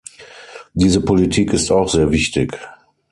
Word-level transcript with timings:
Diese 0.73 0.99
Politik 0.99 1.53
ist 1.53 1.69
auch 1.69 1.87
sehr 1.87 2.11
wichtig. 2.11 2.57